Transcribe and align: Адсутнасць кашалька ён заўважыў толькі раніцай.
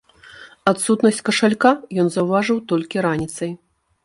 Адсутнасць 0.71 1.19
кашалька 1.27 1.75
ён 2.05 2.09
заўважыў 2.17 2.63
толькі 2.73 3.05
раніцай. 3.09 3.51